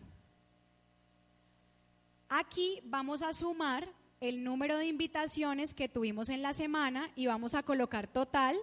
[2.35, 3.87] Aquí vamos a sumar
[4.19, 8.57] el número de invitaciones que tuvimos en la semana y vamos a colocar total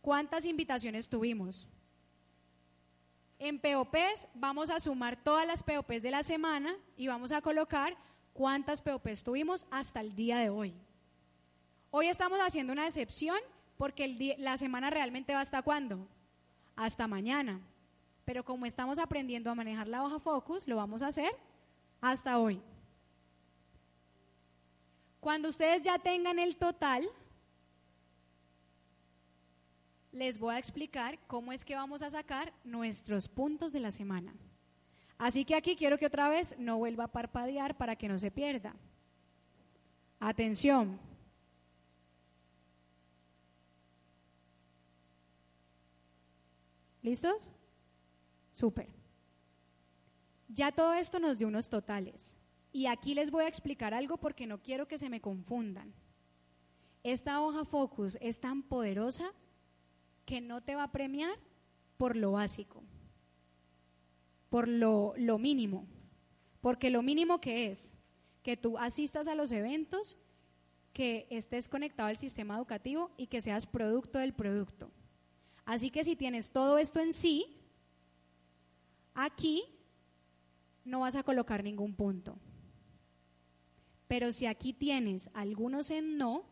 [0.00, 1.68] cuántas invitaciones tuvimos.
[3.38, 7.96] En POPs vamos a sumar todas las POPs de la semana y vamos a colocar
[8.32, 10.74] cuántas POPs tuvimos hasta el día de hoy.
[11.92, 13.38] Hoy estamos haciendo una excepción
[13.76, 16.08] porque la semana realmente va hasta cuándo?
[16.74, 17.60] Hasta mañana.
[18.24, 21.30] Pero como estamos aprendiendo a manejar la hoja Focus, lo vamos a hacer
[22.00, 22.60] hasta hoy.
[25.26, 27.04] Cuando ustedes ya tengan el total,
[30.12, 34.32] les voy a explicar cómo es que vamos a sacar nuestros puntos de la semana.
[35.18, 38.30] Así que aquí quiero que otra vez no vuelva a parpadear para que no se
[38.30, 38.76] pierda.
[40.20, 40.96] Atención.
[47.02, 47.50] ¿Listos?
[48.52, 48.90] Súper.
[50.46, 52.36] Ya todo esto nos dio unos totales.
[52.76, 55.94] Y aquí les voy a explicar algo porque no quiero que se me confundan.
[57.02, 59.32] Esta hoja Focus es tan poderosa
[60.26, 61.38] que no te va a premiar
[61.96, 62.82] por lo básico,
[64.50, 65.86] por lo, lo mínimo.
[66.60, 67.94] Porque lo mínimo que es
[68.42, 70.18] que tú asistas a los eventos,
[70.92, 74.90] que estés conectado al sistema educativo y que seas producto del producto.
[75.64, 77.56] Así que si tienes todo esto en sí,
[79.14, 79.64] aquí
[80.84, 82.38] no vas a colocar ningún punto.
[84.08, 86.44] Pero si aquí tienes algunos en no,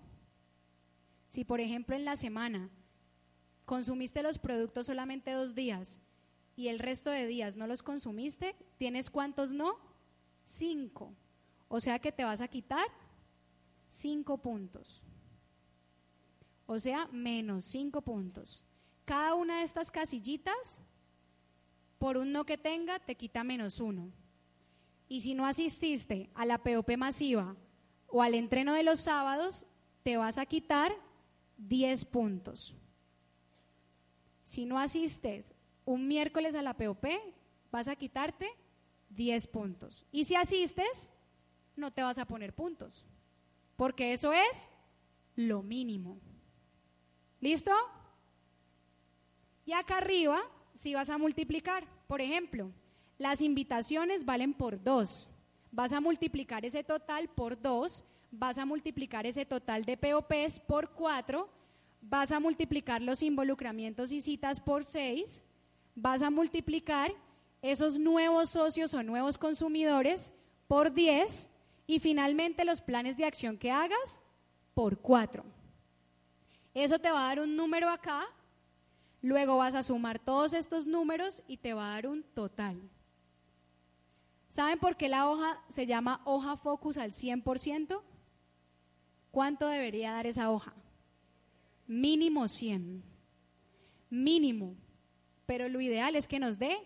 [1.29, 2.71] si por ejemplo en la semana
[3.65, 6.01] consumiste los productos solamente dos días
[6.57, 9.79] y el resto de días no los consumiste, ¿tienes cuántos no?
[10.45, 11.15] Cinco.
[11.69, 12.87] O sea que te vas a quitar
[13.89, 15.03] cinco puntos.
[16.67, 18.65] O sea, menos cinco puntos.
[19.05, 20.81] Cada una de estas casillitas,
[21.99, 24.11] por un no que tenga, te quita menos uno.
[25.09, 27.57] Y si no asististe a la POP masiva
[28.09, 29.67] o al entreno de los sábados,
[30.03, 30.95] te vas a quitar
[31.59, 32.75] 10 puntos.
[34.43, 35.47] Si no asistes
[35.85, 37.07] un miércoles a la POP,
[37.71, 38.49] vas a quitarte
[39.11, 40.07] 10 puntos.
[40.13, 41.11] Y si asistes,
[41.77, 43.05] no te vas a poner puntos,
[43.77, 44.71] porque eso es
[45.37, 46.19] lo mínimo.
[47.41, 47.73] ¿Listo?
[49.67, 50.41] Y acá arriba,
[50.75, 52.71] si vas a multiplicar, por ejemplo,
[53.19, 55.29] las invitaciones valen por dos.
[55.71, 60.91] Vas a multiplicar ese total por dos, vas a multiplicar ese total de POPs por
[60.91, 61.49] cuatro
[62.09, 65.43] vas a multiplicar los involucramientos y citas por 6,
[65.95, 67.13] vas a multiplicar
[67.63, 70.33] esos nuevos socios o nuevos consumidores
[70.69, 71.49] por 10
[71.87, 74.21] y finalmente los planes de acción que hagas
[74.75, 75.45] por 4.
[76.75, 78.25] Eso te va a dar un número acá,
[79.23, 82.81] luego vas a sumar todos estos números y te va a dar un total.
[84.55, 88.01] ¿Saben por qué la hoja se llama hoja focus al 100%?
[89.33, 90.73] ¿Cuánto debería dar esa hoja?
[91.89, 93.03] Mínimo 100.
[94.11, 94.77] Mínimo.
[95.45, 96.79] Pero lo ideal es que nos dé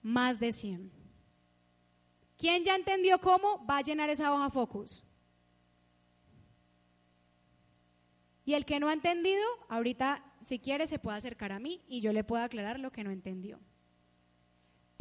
[0.00, 0.92] más de 100.
[2.38, 5.02] ¿Quién ya entendió cómo va a llenar esa hoja focus?
[8.44, 12.00] Y el que no ha entendido, ahorita si quiere se puede acercar a mí y
[12.00, 13.58] yo le puedo aclarar lo que no entendió.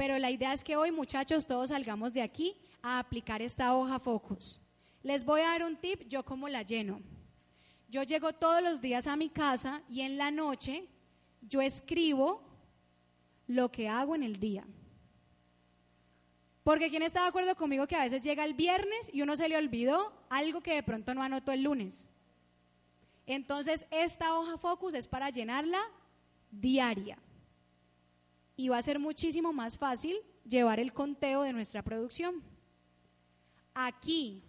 [0.01, 3.99] Pero la idea es que hoy muchachos todos salgamos de aquí a aplicar esta hoja
[3.99, 4.59] focus.
[5.03, 7.03] Les voy a dar un tip, yo cómo la lleno.
[7.87, 10.87] Yo llego todos los días a mi casa y en la noche
[11.43, 12.41] yo escribo
[13.45, 14.65] lo que hago en el día.
[16.63, 19.49] Porque ¿quién está de acuerdo conmigo que a veces llega el viernes y uno se
[19.49, 22.07] le olvidó algo que de pronto no anotó el lunes?
[23.27, 25.79] Entonces, esta hoja focus es para llenarla
[26.49, 27.19] diaria.
[28.61, 30.15] Y va a ser muchísimo más fácil
[30.47, 32.43] llevar el conteo de nuestra producción.
[33.73, 34.43] Aquí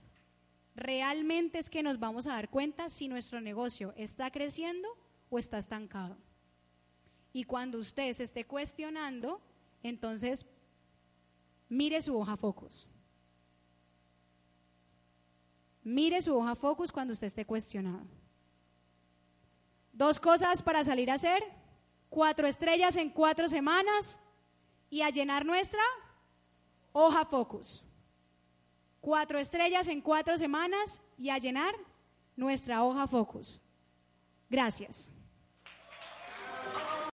[0.77, 4.87] realmente es que nos vamos a dar cuenta si nuestro negocio está creciendo
[5.31, 6.19] o está estancado.
[7.33, 9.41] Y cuando usted se esté cuestionando,
[9.83, 10.45] entonces
[11.71, 12.87] mire su hoja focus.
[15.85, 18.05] Mire su hoja focus cuando usted esté cuestionado.
[19.91, 21.62] Dos cosas para salir a hacer.
[22.13, 24.19] Cuatro estrellas en cuatro semanas
[24.91, 25.81] y a llenar nuestra
[26.93, 27.83] hoja focus.
[29.01, 31.75] Cuatro estrellas en cuatro semanas y a llenar
[32.37, 33.63] nuestra hoja focus.
[34.51, 35.11] Gracias.